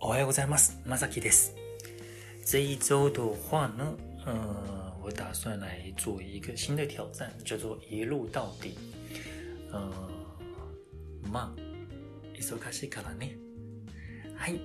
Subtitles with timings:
[0.00, 0.78] おはようございます。
[0.84, 1.54] まさきです。
[2.44, 8.74] 这一周的话呢，呃，我打算来做一个新的挑战，叫做一路到底。
[9.70, 9.92] 呃，
[11.30, 13.36] まあ、忙しいからね。
[14.36, 14.60] はい。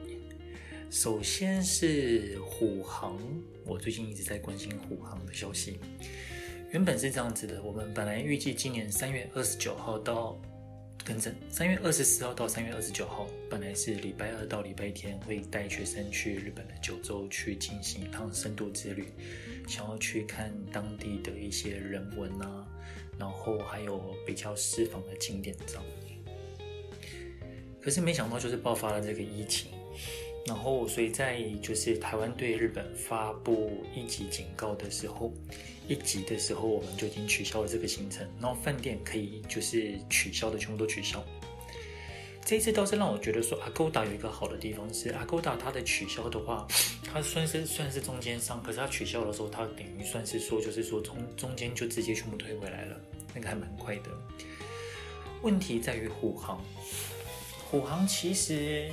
[0.89, 3.17] 首先是虎航，
[3.65, 5.79] 我最近一直在关心虎航的消息。
[6.71, 10.37] 原本是这样子的，我们本来预计今年三月二十九号到，
[11.04, 19.06] 更正，三月二十四号到三月二十九号，本来是礼拜二到礼拜天会带学生去日本的九州去进行一趟深度之旅，
[19.66, 22.66] 想要去看当地的一些人文啊，
[23.18, 25.84] 然后还有比较私房的景点这样。
[27.80, 29.72] 可是没想到就是爆发了这个疫情。
[30.46, 35.32] 然后，所以在就是台湾对日本发布一级警告的时候，
[35.86, 41.22] 一级的时候我们就已经取消了这个行程，然后饭店可以就是取消的全部都取消。
[42.42, 46.66] 这一次倒是让我觉得说，Agoda 有一个好的地方是，Agoda 它的取消的话，
[47.04, 52.98] 它算是算是中间商，可是它取消的时候，它等于算是说就是说从中间就直接全部退回来了，
[53.34, 54.10] 那个还蛮快的。
[55.42, 56.64] 问题在于虎航，
[57.70, 58.88] 虎航其实。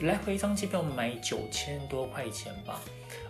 [0.00, 2.82] 来回一张机票买九千多块钱吧，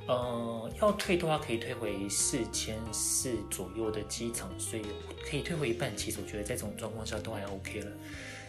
[0.08, 4.82] 呃，要退的话可以退回四千四左右的机场税，
[5.28, 5.94] 可以退回一半。
[5.96, 7.92] 其实我觉得在这种状况下都还 OK 了，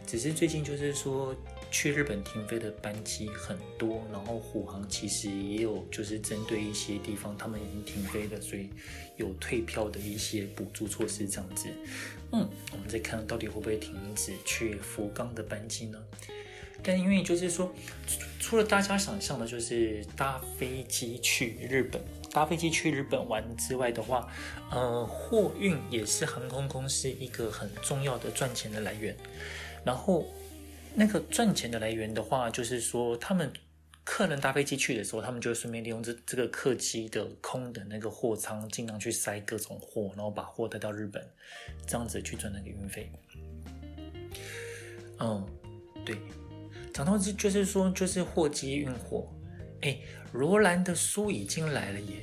[0.08, 1.36] 只是最近就是说
[1.70, 8.70] 去日本停飞的班机很多，然后虎航其实也有就是针对一些地方他们已经停飞了，所以
[9.18, 11.68] 有退票的一些补助措施这样子。
[12.32, 16.02] 嗯，我们再看到底会不会停止去福冈的班机呢？
[16.86, 17.74] 但因为就是说，
[18.40, 22.00] 除了大家想象的，就是搭飞机去日本，
[22.32, 24.32] 搭飞机去日本玩之外的话，
[24.70, 29.18] 呃，货运也是航空公司一个很重要的赚钱的来源。
[29.84, 30.28] 然后，
[30.94, 33.52] 那个赚钱的来源的话，就是说，他们
[34.04, 41.28] 客人搭飞机去的时候，他们就顺便利用这这个客机的空的那个货舱，尽量去塞各种货，然后把货带到日本，
[41.88, 43.12] 这样子去赚那个运费。
[45.20, 45.44] 嗯，
[46.06, 46.16] 对。
[46.96, 49.28] 讲到这，就是说，就是货机运货，
[49.82, 50.00] 哎，
[50.32, 52.22] 罗兰的书已经来了耶！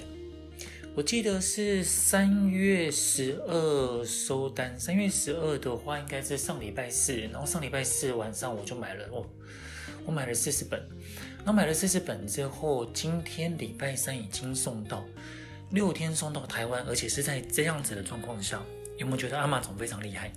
[0.94, 9.26] 我记得是三月十二收单，三月十二的话应该是上礼拜四，然后上礼拜四晚上我就买了，哦，
[10.06, 10.80] 我买了四十本，
[11.36, 15.04] 然后买了四十本之后，今天礼拜三已经送到，
[15.72, 18.58] 六天送到台湾，而且是在这样子的状况下，
[18.96, 20.32] 有没有觉得 Amazon 非常厉害？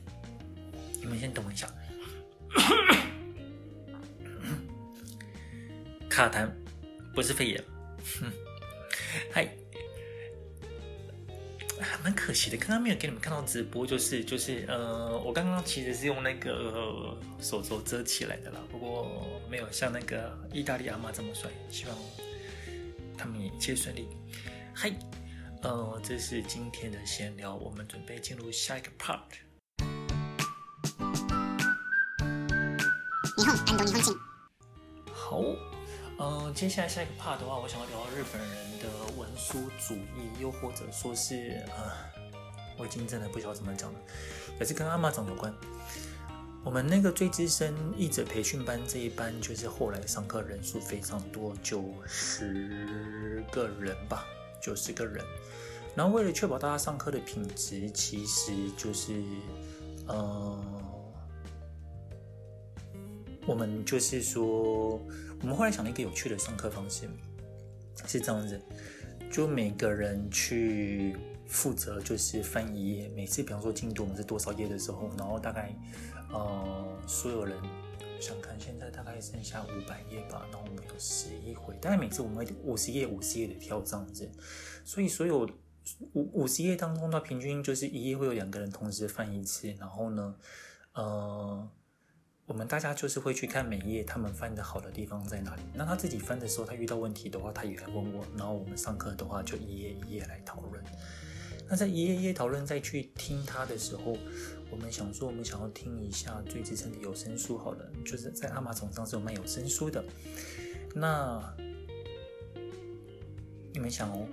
[0.99, 1.73] 你们先等我一下。
[6.15, 6.49] 卡痰，
[7.13, 7.61] 不是肺炎，
[8.21, 8.31] 哼，
[9.33, 9.53] 嗨，
[12.01, 21.97] 蛮可惜的，刚刚没有给你们看到直播，就是就是呃，我刚刚其实是用那个手肘遮起来的啦，不过没有像那个意大利阿妈这么帅，希望
[23.17, 24.07] 他们一切顺利。
[24.73, 24.89] 嗨，
[25.63, 29.19] 呃，这是今天的闲聊，我们准备进入下一个 part。
[33.37, 33.41] 日
[36.17, 38.49] 嗯，接下来下一个 part 的话，我想要聊日本人
[38.79, 38.87] 的
[39.17, 41.91] 文书主义，又或者说是呃，
[42.77, 43.99] 我已经真的不晓得怎么讲了，
[44.57, 45.53] 也是跟 Amazon 有关。
[46.63, 54.25] 我们那个最资深译者培训班这一班，就是后来上课人数非常多，九十个人吧，
[54.61, 55.23] 九十个人。
[55.95, 59.21] 然后为了确保大家上课的品质，其实就是
[60.07, 60.63] 呃，
[63.45, 64.97] 我们就是说。
[65.41, 67.07] 我们后来想了一个有趣的上课方式，
[68.07, 68.59] 是这样子，
[69.31, 71.15] 就每个人去
[71.47, 75.75] 负责就是翻一页，每次比方说进度我们是多少页的时候，然后大概
[76.31, 77.55] 呃所有人
[78.19, 84.27] 想看现在大概剩下五百页吧，然后我们有十一回，大概每次我们会 五十页五十页的跳这样子，
[84.83, 85.47] 所以所有
[86.13, 90.35] 五五十页当中的话，平均就是一页会有两个人同时翻一次，然后呢，
[90.93, 91.69] 呃。
[92.47, 95.63] 我们大家就是会去看每一页他们翻的好的地方在哪里。
[95.73, 98.23] 那他自己翻的时候，他遇到问题的话，他也来问我。
[98.37, 100.83] 然后我们上课的话，就一页一页来讨论。
[101.67, 104.15] 那在一页一页讨论再去听他的时候，
[104.69, 110.03] 我们想说，我们想要听一下最资深的有声书好了，就是在阿玛总上是有卖有声书的。
[110.93, 111.41] 那
[113.73, 114.27] 你们想哦，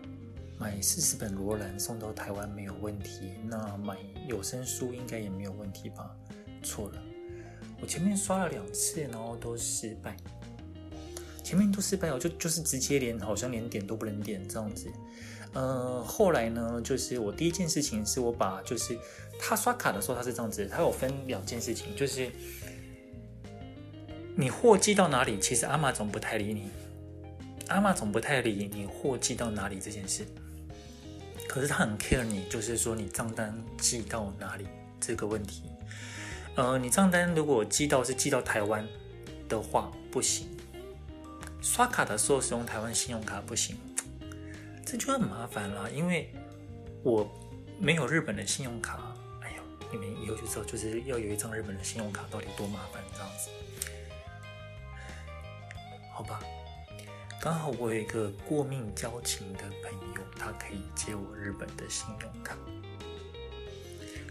[0.58, 3.97] 买四十本罗兰送到台湾没有问题，那买
[4.29, 6.15] 有声书应该也没有问题吧？
[6.62, 7.03] 错了，
[7.82, 10.17] 我前面刷了两次，然后都失败。
[11.43, 14.88] 前面都失败哦，就就是直接连好像连点都不能点这样子。
[15.52, 18.96] 呃，后来呢，就是我第一件事情是我把就是
[19.38, 22.31] 他刷卡的时候他是这样子，他有分两件事情，就是
[24.37, 26.70] 你货寄到哪里，其实阿玛总不太理你
[27.67, 30.25] 阿玛总不太理你货寄到哪里这件事。
[31.49, 34.67] 可是他很 care 你，就是说你账单寄到哪里
[35.00, 35.64] 这个问题。
[36.54, 38.87] 呃，你账单如果寄到是寄到台湾
[39.49, 40.46] 的话，不行。
[41.62, 43.76] 刷卡的时候使用台湾信用卡不行，
[44.84, 45.88] 这就很麻烦啦。
[45.94, 46.31] 因为
[47.02, 47.26] 我
[47.78, 53.48] 没有日本的信用卡，哎呦，你们以后就知道，就是要有一张日本的信用卡到底多麻烦这样子。
[56.12, 56.40] 好吧，
[57.40, 62.55] 刚好我有一个过命交情的朋友，他可以借我日本的信用卡。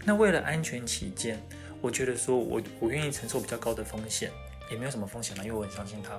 [0.04, 1.42] 那为了安全起见，
[1.82, 4.30] 我觉得说我我愿意承受比较高的风险。
[4.70, 6.18] 也没有什么风险了，因为我很相信他。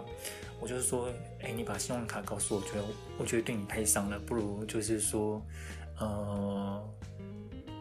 [0.59, 1.09] 我就是说，
[1.41, 2.83] 哎，你把信用卡告诉我，觉得
[3.17, 5.43] 我觉得对你太伤了，不如就是说，
[5.97, 6.89] 呃，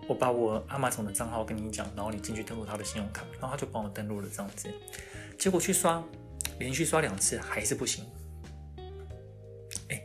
[0.08, 4.70] 我把我阿玛总的账号跟你讲，然后你进去登录他的信用卡，然后他就帮我登录了这样子。
[5.38, 6.02] 结果去刷，
[6.58, 8.06] 连续刷两次还是不行。
[9.90, 10.02] 哎，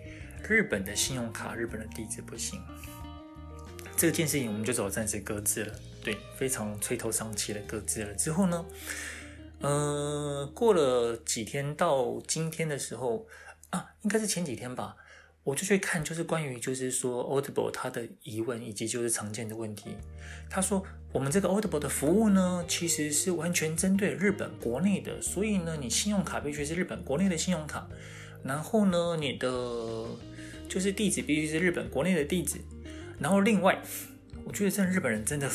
[0.50, 2.60] 日本的信用卡，日本的地址不行。
[3.96, 8.14] 这件事情我们就只好暂时搁置了，对，非常垂头丧气的搁置了。
[8.14, 8.66] 之后呢？
[9.60, 13.28] 呃，过了几天到今天的时候
[13.72, 14.96] 啊，应该是前几天吧，
[15.44, 19.98] 我就去看，就是关于就是说 Audible 它的疑问以及就是常见的问题。
[20.50, 20.82] 他说
[21.12, 27.86] 我们这个 Audible 的服务呢，其实是完全针对日本国内的，所以呢，你信用卡必须是日本国内的信用卡，
[28.46, 29.50] 然后呢，你的
[30.70, 32.60] 就是地址必须是日本国内的地址，
[33.20, 33.82] 然后另外，
[34.46, 35.50] 我觉得这日本人真的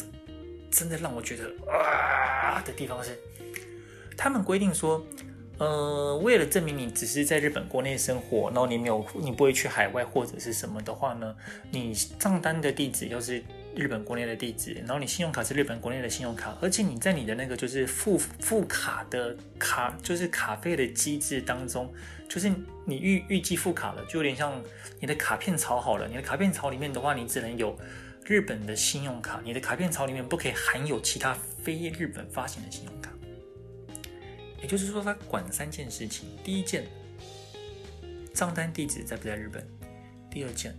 [0.73, 3.17] 真的让我觉得啊的地方是。
[4.17, 5.05] 他们规定说，
[5.59, 11.35] 呃，为了证明你只是在日本国内生活，然后你没有，你不会去海外或者是什么的话呢，
[11.71, 13.43] 你账单的地址要是
[13.75, 21.93] 日本国内的地址，然后你信用卡是日本国内的信用卡，而且你在你的那个就是付付卡的卡，就是卡费的机制当中，
[22.29, 22.53] 就是
[22.85, 24.53] 你预预计付卡了，就有点像
[25.01, 27.77] 你的卡片槽好了，你的卡片槽里面的话，你只能有
[28.25, 33.11] 日本的信用卡，你的卡片槽里面不可以含有其他非日本发行的信用卡。
[34.61, 36.87] 也就是说，他管三件事情：第一件，
[38.33, 39.61] 账单地址在不在日本；
[40.31, 40.73] 第二件，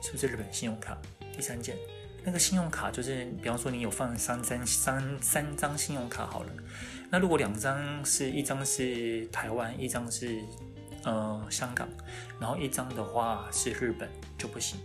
[0.00, 0.94] 是不是日本信用卡；
[1.34, 1.76] 第三件，
[2.22, 6.52] 那个信用卡就是，比方说你有放三张三三张信用卡好了，
[7.10, 10.40] 那如果两张是一张是台湾，一张是
[11.02, 11.88] 呃香港，
[12.38, 14.08] 然后一张的话是日本
[14.38, 14.78] 就不行。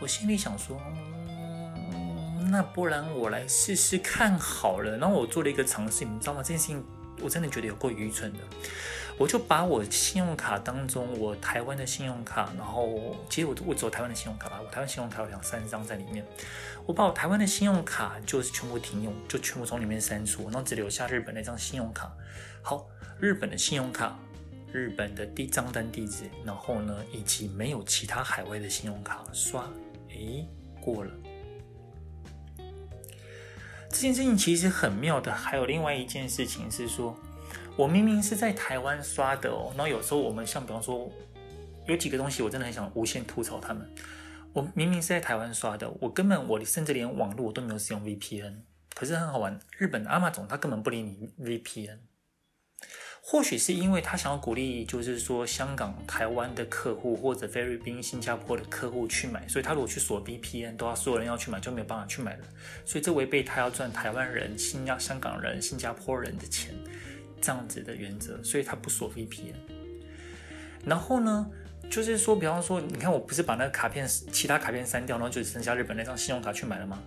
[0.00, 0.80] 我心里想说。
[2.48, 4.96] 那不然我来试试看好了。
[4.98, 6.42] 然后我做了一个尝试，你知道吗？
[6.42, 6.84] 这件事情
[7.20, 8.38] 我真的觉得有够愚蠢的。
[9.18, 16.24] 我就把我信用卡当中，我台湾的信用卡，然后其实我我只有台湾的信用卡吧，我台湾信用卡有两三张在里面。
[16.84, 22.12] 我把我台湾的信用卡就是全部停用，就全部从里面删除，然后只留下日本那张信用卡。
[22.62, 22.86] 好，
[23.18, 24.16] 日本的信用卡，
[24.70, 29.66] 日本的第账单地址，然后呢，以及没有其他海外的信用卡刷，
[30.16, 30.48] 诶，
[30.80, 31.10] 过了。
[33.88, 37.16] 这件事情其实很妙的，还有另外一件事情是说，
[37.76, 41.10] 我明明是在台湾刷的哦，然后有时候我们像比方说，
[41.86, 43.88] 有几个东西我真的很想无限吐槽他们。
[44.52, 48.56] 我明明是在台湾刷的，我根本我甚至连网络我都没有使用 VPN，
[48.94, 51.98] 可是很好玩，日本的 Amazon 他根本不理你 VPN。
[53.28, 62.44] 或许是因为他想要鼓励，就是说香港、台湾的客户或者菲律宾、新加坡的客户去买，所以他如果去锁 VPN，都要所有人要去买，就没有办法去买了。
[62.84, 66.72] 所以这违背他要赚台湾人、新加香港人、新加坡人的钱
[67.40, 69.56] 这样子的原则，所以他不锁 VPN。
[70.84, 71.50] 然后呢，
[71.90, 77.02] 就是说，比方说，你看我不是把那个卡片、其他卡片删掉，然后就只剩下日本那张信用卡去买了吗？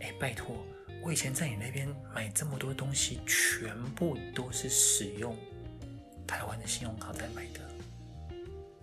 [0.00, 0.56] 哎，拜托。
[1.02, 5.36] 我以前在你那边买这么多东西，全部都是使用
[6.26, 7.60] 台湾的信用卡在买的，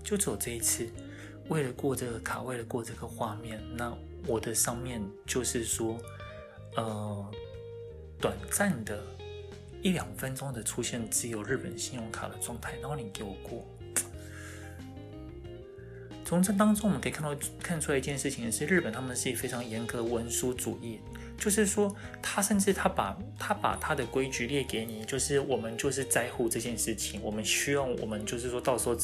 [0.03, 0.89] 就只有这一次，
[1.47, 3.95] 为了过这个卡，为了过这个画面，那
[4.25, 5.97] 我的上面就是说，
[6.75, 7.31] 呃，
[8.19, 9.01] 短暂的
[9.81, 13.65] 一两分钟的出现只有日本信用卡的状态，然后你给我过，
[16.27, 20.99] 从这当中我们可以看到看出来一件事情是，日本他们是非常严格文书主义，
[21.37, 28.97] 就是说他甚至他把他把他的规矩列给你，就是我们就是在乎这件事情，我们需要我们就是说到时候。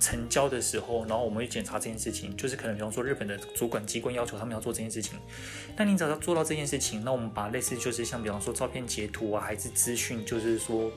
[0.00, 5.18] 成交的时候，然后我们去检查这件事情，就是可能比方说日本的主管机关要求他们要做这件事情，
[5.76, 10.92] 那你只要做到这件事情，那我们把类似就是像比方说照片截图啊，还是资讯，就是说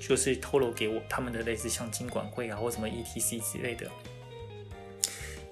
[0.00, 3.86] 就是透露给我他们的类似像经管会啊或什么 ETC 之类的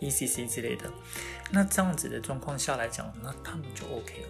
[0.00, 0.90] ，ECC 之类的，
[1.50, 4.28] 那这样子的状况下来讲，那他们就 OK 了。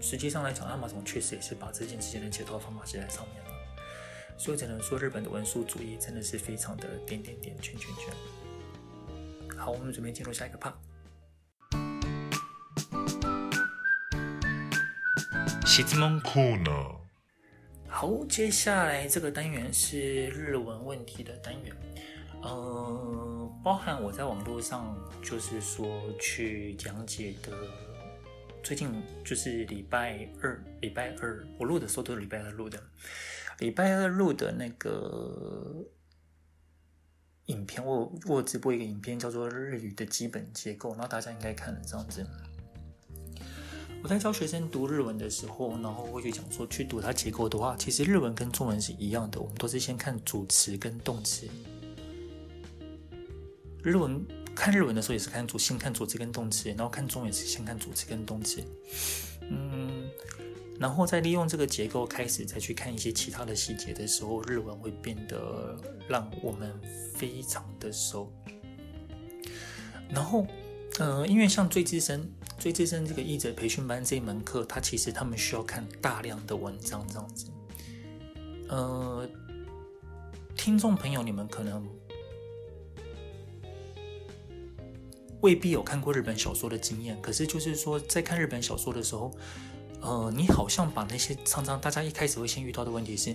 [0.00, 3.50] 实际上来讲，亚马逊确实也是把这件事情的解套方法写在上面了。
[4.36, 8.12] 所以只能说，日本的文书主义真的是非常的点点点圈圈圈。
[9.56, 10.74] 好，我们准备进入下一个 part。
[15.64, 16.96] 质问コーナー。
[17.88, 21.74] 好，接下来这个单元是日文问题的单元。
[22.44, 27.50] 呃，包含我在网络上就是说去讲解的，
[28.62, 28.92] 最近
[29.24, 32.78] 就是礼拜二，礼拜二我录的时候都是礼拜二录的。
[33.60, 35.82] 礼拜二录的那个
[37.46, 42.26] 影片，我我直播一个影片，叫做《日语的基本结构》，然后大家应该看了这样子。
[44.02, 51.48] 我在教学生读日文的时候，然后会去讲说，去读它结构的话，其实日文跟中文是一样的，我们都是先看主词跟动词。
[53.84, 58.60] 日文看日文的时候也是看主，先看主词跟动词，然后看中文也是先看主词跟动词。
[59.42, 60.08] 嗯。
[60.80, 66.74] 然后再利用这个结构开始再去看一些其他的细节的时候，日文会变得让我们
[67.14, 68.32] 非常的熟。
[70.10, 70.44] 然后，
[70.98, 77.46] 呃，因为像最资深、最资深这个译者培训班这一门课，它其实他们需要看大量的文章这样子。
[78.68, 79.28] 呃，
[80.56, 81.88] 听众朋友，你们可能
[85.44, 89.30] 未必有看过日本小说的经验，可是就是说，在看日本小说的时候。
[90.06, 93.34] 呃，你好像把那些常常大家一开始会先遇到的问题是，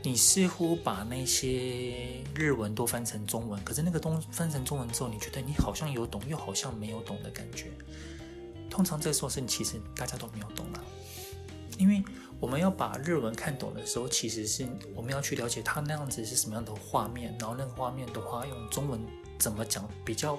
[0.00, 7.66] 你似乎把那些日文都翻成中文，可是那个东翻成中文之后，你觉得你好像有懂，又好像没有懂的感觉。
[8.70, 10.84] 通常这时候是其实大家都没有懂了，
[11.78, 12.00] 因为
[12.38, 19.00] 我们要把日文看懂的时候，其实是我们要去了解它那样子是什么样的画面，然后那个画面的话用中文
[19.36, 20.38] 怎么讲比较。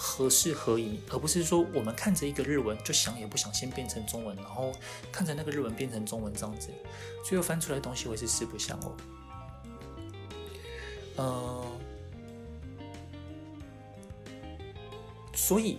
[0.00, 4.70] 合适合宜，而不是说我们看着一个日文就想也不想先变成中文，然后
[5.10, 6.68] 看着那个日文变成中文这样子，
[7.24, 8.96] 最后翻出来的东西会是四不像哦。
[11.16, 11.66] 嗯、
[15.34, 15.78] 所以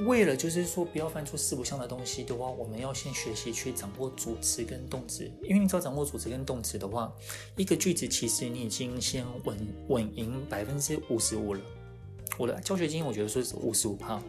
[0.00, 7.12] 为了就是说不要翻出四不像的东西的话，我们要先学习去掌握主词跟动词，因为你只要掌握主词跟动词的话，
[7.56, 11.60] 一个句子其实你已经先稳稳赢百分之五十五了。
[12.38, 14.22] 我的教学经验，我觉得说是五十五趴。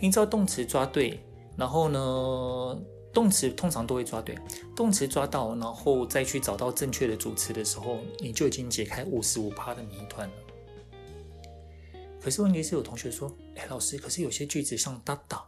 [0.00, 1.18] 你知道动词抓对，
[1.56, 2.78] 然后呢，
[3.12, 4.36] 动词通常都会抓对。
[4.74, 10.34] 动词抓到，然后再去找到正确的主词的时候，你就已经解开五十五趴的谜团了。
[12.20, 15.42] 可是问题是有同学说：“哎，老师，可是有些句子像哒哒。”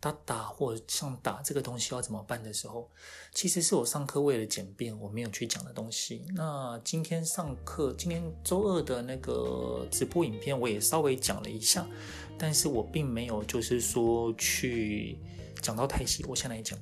[0.00, 2.90] 打打或者像打这个东西要怎么办的时候，
[3.32, 6.24] 其实是我上课为了简便我没有去讲的东西。
[6.34, 11.86] 那今天上课，今天周二的那个直播影片我也稍微讲了一下，
[12.38, 15.18] 但是我并没有就是说去
[15.60, 16.24] 讲到太细。
[16.28, 16.78] 我先来讲，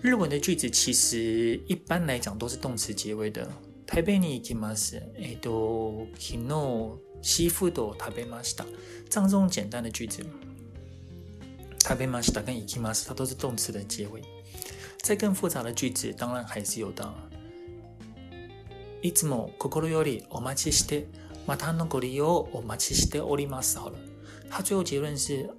[0.00, 3.48] 日文的句子其实一般来讲都是动词结尾的。
[3.86, 4.98] 台北に行きます。
[5.14, 8.64] えっと、昨日シーフードを食べました。
[9.10, 10.24] 这样这种简单的句子。
[11.78, 14.22] 食べました跟行きます，它都是动词的结尾。
[15.02, 17.06] 再更复杂的句子，当然还是有的。
[19.02, 21.06] いつも心よりお待ちして、
[21.46, 23.78] またのご利用をお待ちしております。
[23.78, 23.96] 好了，
[24.48, 25.50] 它最后结论是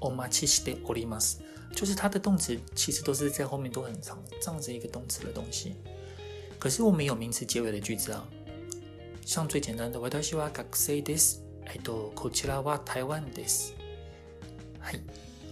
[0.00, 1.42] お待ちしております，
[1.74, 5.74] 就是它的动词其实都是在后面都很长，这样子一个动词的东西。
[6.58, 8.24] 可是我们有名词结尾的句子啊，
[9.26, 11.42] 像最简单的私は学生です。
[11.66, 13.74] えっと、こちらは台湾です。
[14.80, 15.00] はい。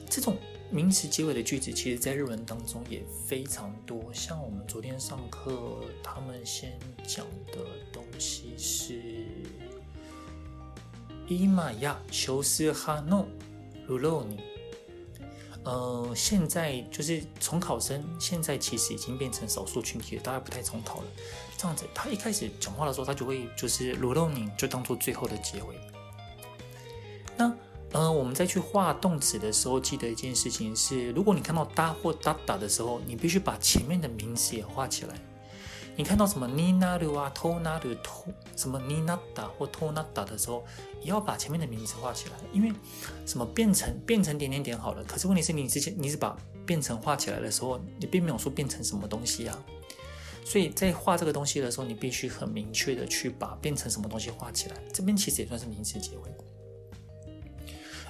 [0.10, 0.38] 这种
[0.70, 4.12] 名词结尾的句子，其实在日文当中也非常多。
[4.14, 7.60] 像我们昨天上课，他们先讲的
[7.92, 9.26] 东西是
[11.28, 13.26] “今や少数派の
[13.88, 14.38] 流浪人”。
[15.64, 21.08] 呃，现在就是重考生，现在其实已经变成少数群体了，大家不太重考了。
[21.58, 25.78] 这样子，他一开始讲话的时候，他就会就是“鲁洛宁”就当做最后的结尾。
[27.38, 27.54] 那。
[27.94, 35.16] 呃，我们在去画动词的时候，记得一件事情是：如果你看到哒或哒哒的时候，你必须把前面的名词也画起来。
[35.96, 38.26] 你看到什么尼那鲁啊、托那鲁、偷
[38.56, 40.64] 什么尼那达或托那达的时候，
[41.02, 42.72] 也要把前面的名词画起来，因为
[43.26, 45.04] 什么变成变成点点点好了。
[45.06, 49.58] 可是问题是你之前你是把变成画起来的时候，你并没有说变成什么东西啊。
[50.46, 54.76] 所以在画这个东西的时候，你必须很明确的去把变成什么东西画起来。
[54.94, 56.32] 这边其实也算是名词结尾。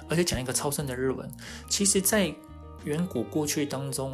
[0.09, 1.29] 而且讲一个超深的日文，
[1.69, 2.33] 其实，在
[2.85, 4.13] 远古过去当中，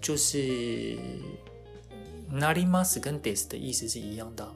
[0.00, 0.98] 就是
[2.30, 4.46] なります跟です的意思是一样的。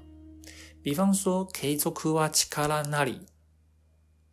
[0.83, 3.21] 比方说継続は力なり，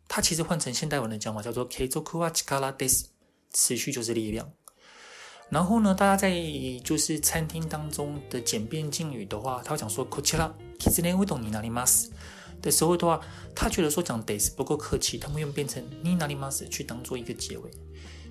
[0.08, 3.06] 它其实换成现代文的讲法叫做継続は力です，
[3.52, 4.52] 持续就是力量。
[5.50, 6.32] 然后呢，大家在
[6.82, 11.02] 就是餐厅当中的简便敬语的话，他会讲说こちらきつ
[12.58, 12.60] ねうどんになります。
[12.60, 13.20] 的时候的话，
[13.54, 17.70] 他觉得说讲 this 不够客气，他们用变成になります去当做一个结尾。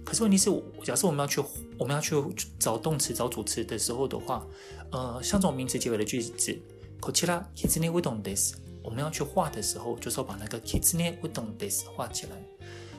[0.03, 0.50] 可是问题是，
[0.83, 1.41] 假设我们要去
[1.77, 2.15] 我们要去
[2.59, 4.45] 找动词找主词的时候的话，
[4.91, 6.59] 呃，像这种名词结尾的句子，
[7.00, 12.31] こちらきつねうどんです，我们要去画的时候，就是要把那个きつねうどんです画起来，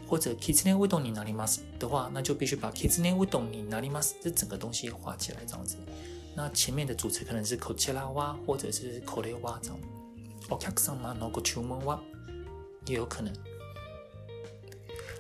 [0.08, 5.76] 或者きつねうどんになります的话，那就必须把きつねうどんになります这整个东西画起来，这样子。
[6.36, 9.78] 那前面的主词可能是こちらは，或者是これは这样。
[10.50, 12.00] お客様のご注文は
[12.86, 13.32] 也有可能，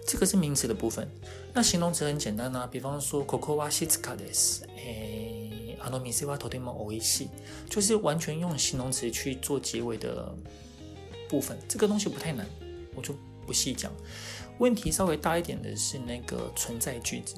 [0.06, 1.08] 这个是名词的部分。
[1.54, 4.66] 那形容词很简单啊，比方说ここは静かです。
[4.76, 7.28] 诶，あの店はとても美味しい，
[7.70, 10.34] 就是完全用形容词去做结尾的
[11.28, 11.56] 部分。
[11.68, 12.44] 这个东西不太难，
[12.94, 13.14] 我就
[13.46, 13.90] 不细讲。
[14.59, 17.35] 问题稍微大一点的是那个存在句子，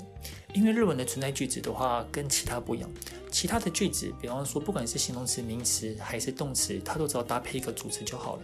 [0.54, 2.90] 因为日文的存在句子的话跟其他不一样。
[3.32, 8.42] 其他的句子，比方说，不管是形容词、名词还是动词，它都只要搭配一个主词就好了。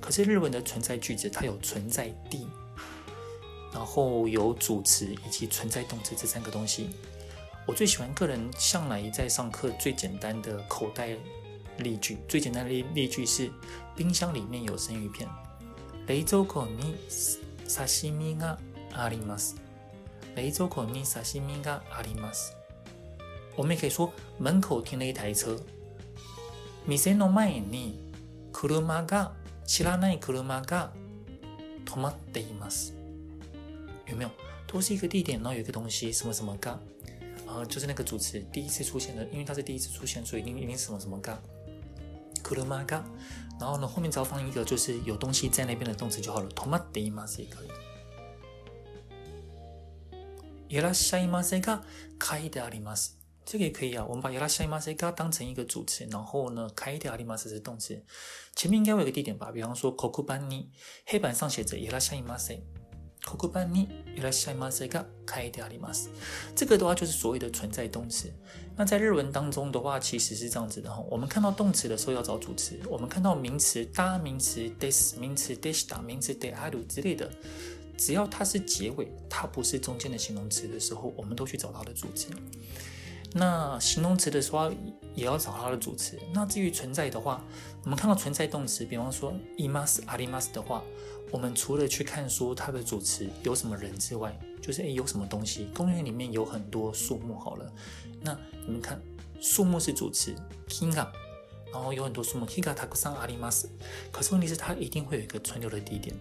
[0.00, 2.46] 可是日文的存在句子，它有存在地，
[3.72, 6.90] 然后有主词以及存在动词这三个东西。
[7.66, 11.16] 我最喜欢个人向来在上课最简单的口袋
[11.78, 13.50] 例句，最简单的例例句是：
[13.94, 15.28] 冰箱里面有生鱼片。
[16.08, 16.94] 冷蔵库に
[17.69, 18.59] 刺身が
[18.93, 19.55] あります。
[20.35, 22.55] 冷蔵库に刺身があります。
[23.55, 25.59] 我们也可以说，门口停了一台车。
[26.87, 27.99] 店の前に
[28.51, 29.31] 车が
[29.65, 30.91] 知らない车が
[31.85, 32.93] 止まっています。
[34.07, 34.29] 有没有？
[34.67, 36.77] 都是一个地点，然后有一个东西，什么什么が，
[37.47, 41.37] 呃，就是那个主词第一次出现的，因为它是第一次出现，所以一定一定是什么什么が。
[42.49, 43.03] 车が，
[43.59, 46.49] 然后呢，后面只要放一个就是有东西在那边的动词就好了。
[46.49, 47.69] 止まっています也可以。
[50.67, 51.83] いらっしゃいませが
[52.19, 53.17] 书いてあります。
[53.45, 58.03] 这个也可以啊，我们把いらっしゃいませが当成一个主词，然后呢，书いてあります是动词，
[58.55, 59.51] 前面应该会有个地点吧？
[59.51, 60.71] 比方说黒板に
[61.05, 62.61] 黑板上写着いらっしゃいませ，
[63.25, 66.11] 黒板にいらっしゃいませが书いてあります。
[66.55, 68.31] 这个的话就是所谓的存在动词。
[68.77, 71.03] 那在日文当中的话，其实是这样子的哈。
[71.09, 77.27] 我们看到动词的时候要找主词，我们看到名词大名词 des 名词 deshita 名词 de aru 之类的，
[77.97, 82.27] 只要它是结尾，它不是中间的形容词的时候，我们都去找它的主词。
[83.37, 84.71] 那形容词的时候
[85.13, 86.17] 也要找它的主词。
[86.31, 87.43] 那至于存在的话，
[87.83, 90.83] 我们看到存在动词，比方说います、あります的话，
[91.31, 95.67] 我们除了去看说它的主词有什么人之外，就是诶有什么东西。
[95.73, 97.71] 公园里面有很多树木，好了，
[98.21, 99.01] 那你们看
[99.41, 100.33] 树木是主词，
[100.69, 101.07] 木が，
[101.73, 103.67] 然后有很多树木，木がたくさんあります。
[104.11, 106.15] 可是问题是它一定会有一个存留的地点。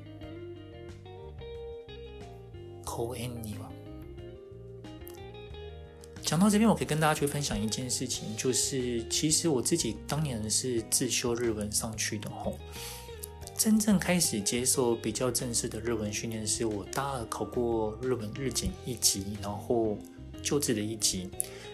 [2.85, 3.71] 公园には。
[6.23, 12.59] 讲到这边，我可以跟大家去分享一件事情，就是其实我自己当年是自修日文上去的吼。
[13.60, 19.98] 真正开始接受比较正式的日文训练，是我大二考过日文日检一级，然后
[20.42, 21.30] 旧制的一级。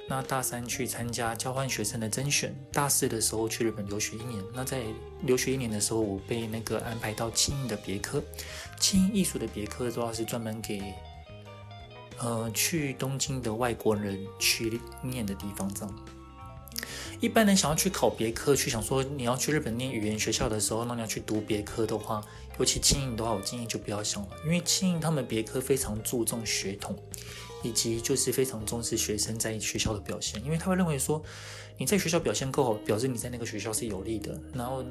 [0.10, 4.43] 那大三去参加交换学生的甄选，大四的时候去日本留学一年。
[4.52, 4.82] 那在
[5.21, 8.19] 留学一年的时候，我被那个安排到庆应的别科，
[8.80, 10.82] 庆应艺术的别科主要是专门给。
[12.17, 15.95] 呃，去东京的外国人去念的地方，这样。
[17.19, 22.21] 一般人想要去考别科，去想说你要去日本念语言学校的时候，那你要去读别科的话，
[22.60, 26.95] 尤其庆应的话，我建议就不要想了，因为庆应他们别科非常注重血统，
[27.63, 31.21] 以及就是非常重视学生在学校的表现，因为他会认为说
[31.78, 34.84] 你在学校表现够好，表示你在那个学校是有利的，然后。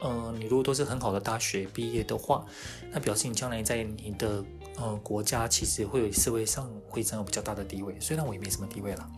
[0.00, 2.44] 呃，你如果都是很好的大学毕业的话，
[2.92, 4.44] 那表示你将来在你的
[4.76, 7.96] 呃国家其实会有社会上会占有比较大的地位。
[8.00, 9.08] 虽然我也没什么地位啦。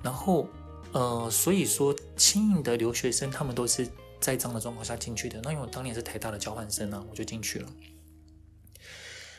[0.00, 0.46] 然后
[0.92, 3.86] 呃，所以说庆应的留学生他们都是
[4.20, 5.40] 在这样的状况下进去的。
[5.42, 7.68] 那因为我当年是台大的交换生啊，我就进去了。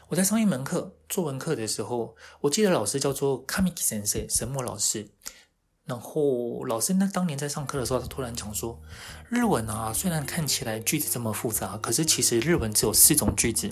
[0.07, 5.09] 我在上一门课作文课的时候，我记得老师叫做卡米基先生，神木老师。
[5.85, 8.79] 然后老师那当年在上课的时候，他突然讲说，
[9.27, 13.71] 日文啊，虽然看起来句子这么复杂，可是其实日文只有四种句子：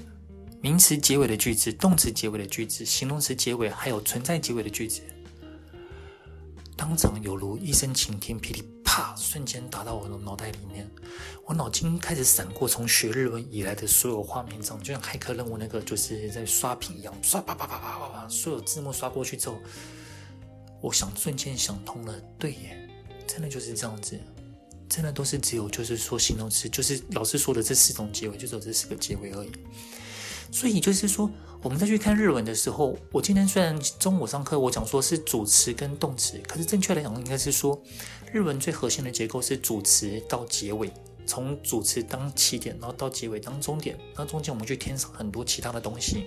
[0.60, 5.02] 名词结尾的句子、动词结尾的句子、形容词结尾，还有存在结尾的句子。
[6.78, 10.88] 当场有如一声晴天霹雳，啪，瞬间打到我的脑袋里面，
[11.44, 19.58] 我脑筋开始闪过从学日文以来的所有画面，这样就像骇客任务那个就是在刷屏一样，刷啪啪啪啪啪啪，所有字幕刷过去之后。
[20.80, 22.90] 我想瞬间想通了，对耶，
[23.26, 24.16] 真的就是这样子，
[24.88, 29.52] 真的都是只有就是说形容词，就是老师说的这四种结尾，就只有这四个结尾而已。
[30.52, 31.30] 所以就是说，
[31.62, 37.82] 我们再去看日文的时候，我今天虽然中午上课我讲说是主词跟动词，可是正确来讲应该是说，
[38.32, 40.92] 日文最核心的结构是主词到结尾，
[41.26, 46.26] 从主词当起点，然后到结尾当终点，那中间我们去添上很多其他的东西。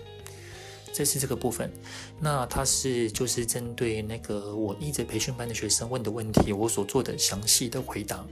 [0.93, 1.73] 这是这个部分，
[2.19, 8.27] 那它是就是针对那个我一直培训班的学生问的问题，我所做的详细的回答。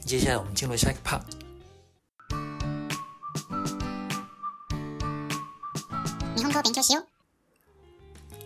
[0.00, 1.20] 接下来我们进入下一个 part。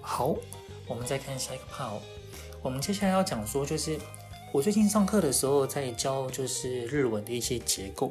[0.00, 0.34] 好，
[0.86, 2.00] 我们再看下一个 part。
[2.62, 3.98] 我们接下来要讲说，就是
[4.52, 8.10] 我最近上课的时候在教，就是日文的一些结构。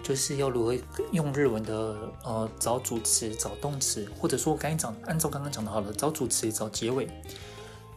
[0.00, 0.76] 就是要如何
[1.10, 1.74] 用日文的
[2.22, 7.08] 呃找主词、找动词，或者说我刚讲按照刚刚讲的好了，找主词、找结尾，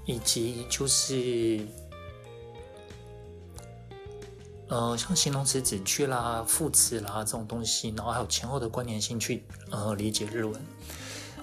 [0.06, 1.64] 以及就是
[4.68, 10.60] 呃像形容词、子去啦、副词啦这种东西，然后还有前后的关联性去呃理解日文。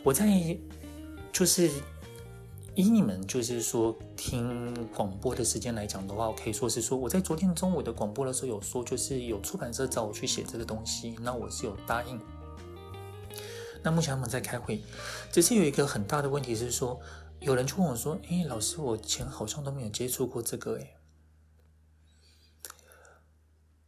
[0.02, 0.58] 我在
[1.32, 1.70] 就是。
[2.74, 12.20] 以你们就是说听广播的时间来讲的话，我可以说是说我在昨天中午的广播的时候有说，就是有出版社找我去写这个东西，那我是有答应。
[13.82, 14.80] 那目前他们在开会，
[15.32, 17.00] 只是有一个很大的问题是说，
[17.40, 20.94] 有人就问我说：“诶，老师，我前好像都没有接触过这个。”诶，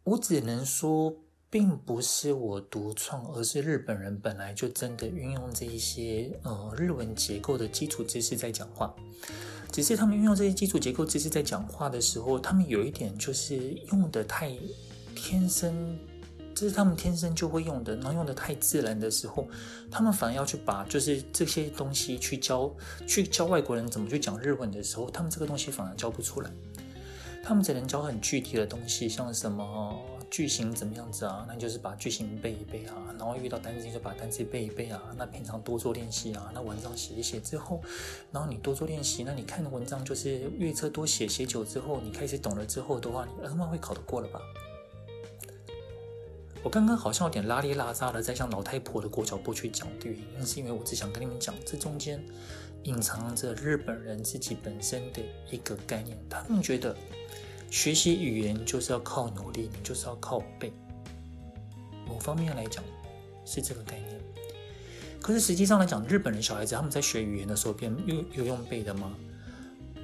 [0.03, 1.15] 我只能说。
[1.51, 8.95] 并不是我独创，而是日本人本来就真的运用这一些呃日文结构的基础知识在讲话，
[9.73, 13.57] 只是他们运用这些基础结构知识在讲话的时候，他们有一点就是
[13.91, 14.57] 用的太
[15.17, 15.99] 天生，
[16.55, 19.49] 这是他们天生就会用的，然后用的太自然的时候，
[19.91, 22.73] 他们反而要去把就是这些东西去教
[23.09, 26.51] 去教外国人怎么去讲日文的时候，他们这个东西反而教不出来，
[27.43, 30.01] 他们只能教很具体的东西，像什么。
[30.31, 31.45] 句型怎么样子啊？
[31.49, 35.03] 那就是把句型背一背啊，然后遇到单词就把单词背一背啊。
[35.19, 37.83] 那平常多做练习啊，那文章写一写之后，
[38.31, 44.41] 然后你多做练习，那你看的文章就是阅册多写写久之后，你开始懂了之后的话，你 N1 会考得过了吧？
[46.63, 52.25] 我刚刚好像有点拉里拉杂的在向老太婆的裹脚布去讲的原因，是因为我只想跟你们讲，这中间
[52.85, 56.97] 隐藏着日本人自己本身的一个概念，他们觉得。
[57.71, 60.73] 学习语言就是要靠努力，你就是要靠背。
[62.07, 62.83] 某方面来讲，
[63.47, 64.21] 是这个概念。
[65.23, 69.15] 可是实际上来讲，日本人小孩子他们在学语言的时候，边有有用背的吗？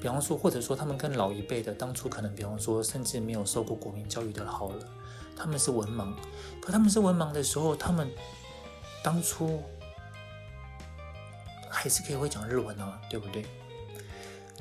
[0.01, 4.87] 比方说，或者说他们跟老一辈的当初可能，比方说甚至没有受过国民教育的好了，
[5.35, 6.15] 他们是文盲。
[6.61, 8.09] 可他们是文盲的时候，他们
[9.03, 9.61] 当初
[11.69, 13.45] 还是可以会讲日文啊，对不对？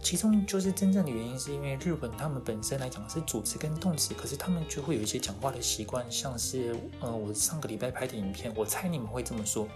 [0.01, 9.67] 其中就是真正的原因，是因为日本他们本身来讲是主词跟动词，可是他们就会有一些讲话的习惯，像是呃，我上个礼拜拍的影片，我猜你们会这么说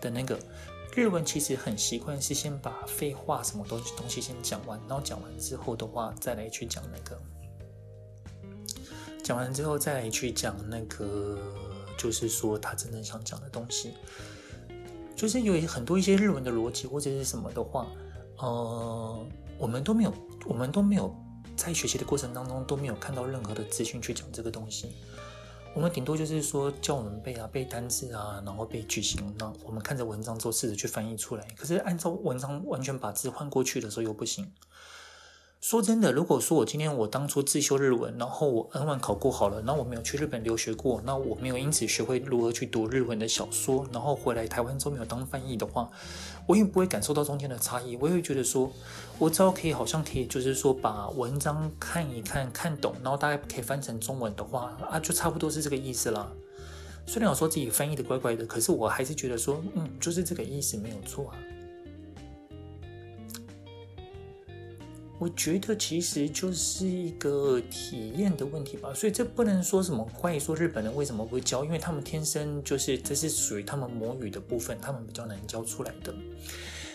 [0.00, 0.36] 的那个
[0.96, 7.16] 日文，其实很习惯是先把废话什么东西东西先讲完，然后讲完之后的话再来去讲那个，
[9.22, 11.38] 讲完之后再来去讲那个，
[11.96, 13.94] 就是说他真正想讲的东西，
[15.14, 17.86] 就是有很多一些日文的逻辑或者是什么的话，
[18.38, 19.24] 呃。
[19.60, 20.14] 我们都没有，
[20.46, 21.14] 我们都没有
[21.54, 24.92] 在学习的过程当中都没有看到任何的资讯去讲这个东西。
[25.74, 29.32] 我们顶多就是说叫我们背啊，背单词啊，然后背句型。
[29.38, 31.46] 那我们看着文章之后试着去翻译出来。
[31.56, 34.50] 可是按照文章完全把字换过去的时候又不行。
[35.60, 45.90] 说真的，如果说我今天我当初自修日文，然后我 N1 考过好了，然后我没有去日本留学过，那我没有因此学会如何去读日文的小说，然后回来台湾之后没有当翻译的话，
[46.46, 47.94] 我也不会感受到中间的差异。
[47.96, 48.72] 我也会觉得说，
[49.18, 56.32] 我只要可以好像可以，就是说把文章看一看看懂，然后大概可以翻成中文的话啊，就差不多是这个意思啦。
[57.06, 61.36] 虽然我说自己翻译的怪怪的，可是我还是觉得说，嗯，就是这个意思没有错啊。
[65.20, 76.14] 我觉得其实就是一个体验的问题吧，所以这不能说什么怪说日本人为什么不会教，因为他们天生就是这是属于他们母语的部分，他们比较难教出来的。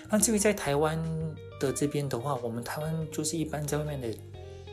[0.10, 1.00] 那至于在台湾
[1.60, 4.12] 的这边的话，我们台湾就是一般在外面的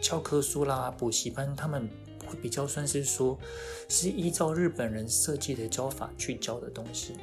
[0.01, 1.87] 教科书啦、补习班，他们
[2.27, 3.39] 会比较算是说，
[3.87, 7.17] 是依照日本人设计的教法去教的东西。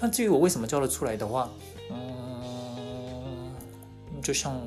[0.00, 1.48] 那至于我为什么教得出来的话，
[1.90, 3.54] 嗯，
[4.20, 4.60] 就像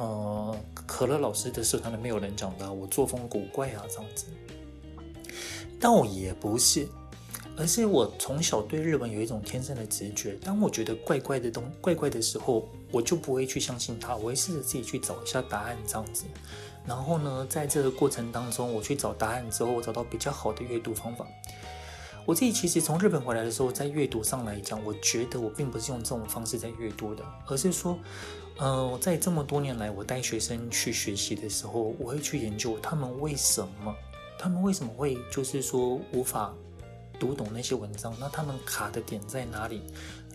[0.00, 4.24] 呃可乐老师的社团里面有人讲的，我作风古怪啊这样子，
[5.78, 6.88] 倒也不是。
[7.56, 16.24] 而是我从小对日文有一种天生的直觉，当我觉得怪怪的东怪怪的时候，我就不会去相信它，我会试着自己去找一下答案这样子。
[16.86, 21.26] 然后呢，在这个过程当中，我去找答案之后，我找到比较好的阅读方法。
[22.24, 27.98] 我自己其实从日本回来的时候，在阅读上来讲，我觉得我并不是用这种方式在阅读的，而是说，
[28.60, 33.94] 呃，在这么多年来，我带学生去学习的时候，我会去研究他们为什么，
[34.38, 36.54] 他们为什么会就是说无法。
[37.18, 39.82] 读懂那些文章，那他们卡的点在哪里？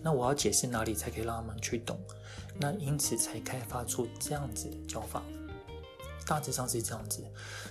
[0.03, 1.99] 那我要解释哪里才可以让他们去懂？
[2.59, 5.23] 那因此才开发出这样子的教法，
[6.27, 7.23] 大致上是这样子。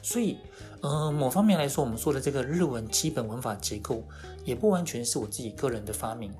[0.02, 0.36] 所以，
[0.80, 4.02] 呃，某方面来说，我们说的这个日文基本文法结构，
[4.44, 6.32] 也不完全是我自己个人的发明，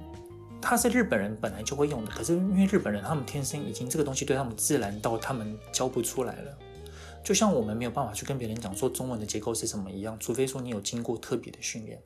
[0.64, 2.10] 它是日本人本来就会用的。
[2.10, 6.58] 可是因为日本人他们天生已经这个东西对他们自然到他们教不出来了，
[7.22, 12.02] 就像我们没有办法去跟别人讲说中文的结构是什么一样，除非说你有经过特别的训练。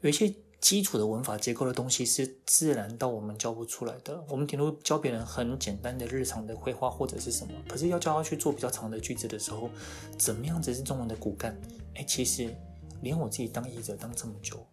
[0.00, 4.24] 有一些基础的文法结构的东西是自然到我们教不出来的。
[4.28, 9.70] 我们顶多教别人很简单的日常的会话或者是什么，可是要教他去做比较长的句子的时候，
[10.18, 11.54] 怎么样子是中文的骨干？
[11.94, 12.54] 哎，其实
[13.02, 14.66] 连我自己当译者当这么久，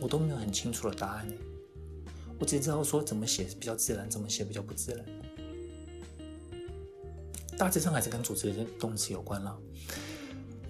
[0.00, 1.26] 我都没有很清楚的答案。
[2.38, 5.04] 我只知道说怎么写比较自然，怎么写比较不自然。
[7.56, 9.58] 大致上还是跟组织的动词有关了。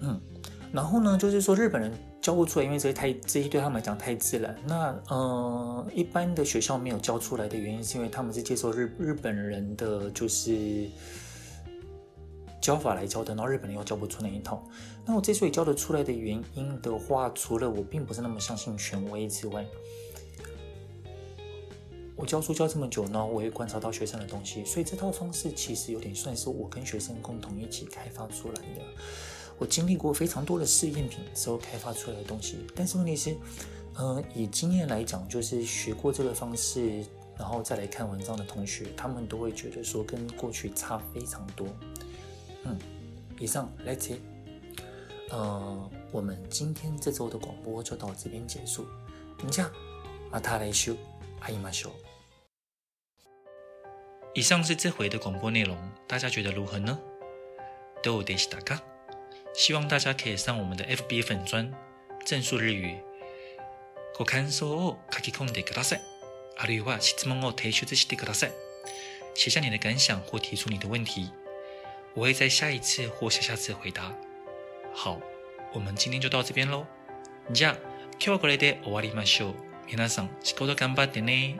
[0.01, 0.19] 嗯，
[0.71, 1.91] 然后呢，就是说日本人。
[2.21, 4.53] 教不出来，因为这些太这些对他们来讲太自然。
[4.67, 10.89] 那呃，一般的学校没有教出来的原因，是因为他们是接受日日本人的就是
[12.61, 14.63] 教法来教的，然后日本人又教不出那一套。
[15.05, 19.65] 那我之所以教得出来的原因的话，除了我并不是那么相信权威之外，
[22.15, 28.81] 我教书教这么久呢，我也观察到学生的东西，所以这套方式其实有点算是我跟学生共同一起开发出来的。
[29.57, 33.35] 我经历过非常多的试验品之后开发出来的东西，但是问题是，
[33.95, 37.05] 呃，以经验来讲，就是学过这个方式，
[37.37, 41.67] 然后再来看文章的同学，他们都会觉得说跟过去差非常多。
[42.68, 42.78] 嗯，
[43.38, 44.18] 以上，Let's see，
[45.30, 48.86] 呃，我们今天这周的广播就到这边结束。
[49.50, 49.72] じゃあ、
[50.32, 50.96] また来周
[51.40, 51.92] 会いましょう。
[54.34, 55.76] 以上是这回的广播内容，
[56.08, 56.98] 大家觉得如何呢？
[58.02, 58.80] どうでしたか？
[59.54, 61.72] 希望大家可以上我们的 FB 粉专
[62.24, 62.98] 正数日语，
[64.18, 66.00] ご感想を书き込んでください。
[66.56, 68.52] あるいは质问を提出してください。
[69.34, 71.30] 写下你的感想或提出你的问题，
[72.14, 74.12] 我会在下一次或下下次回答。
[74.92, 75.20] 好，
[75.72, 76.86] 我们今天就到这边喽。
[77.52, 77.76] じゃあ、
[78.18, 79.54] 今日はこれで终わりましょう。
[79.86, 81.58] 皆さん、仕事顽张ってね。